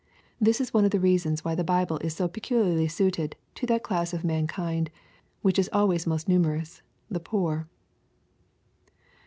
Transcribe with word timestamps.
This 0.39 0.59
is 0.59 0.73
one 0.73 0.83
of 0.83 0.89
the 0.89 0.99
reasons 0.99 1.45
why 1.45 1.53
the 1.53 1.63
Bible 1.63 1.99
is 1.99 2.15
so 2.15 2.27
peculiarly 2.27 2.87
suited 2.87 3.35
to 3.53 3.67
that 3.67 3.83
class 3.83 4.13
of 4.15 4.23
mankind 4.23 4.89
which 5.43 5.59
is 5.59 5.69
al 5.71 5.89
ways 5.89 6.07
most 6.07 6.27
numerous,— 6.27 6.81
^the 7.13 7.23
poor. 7.23 7.67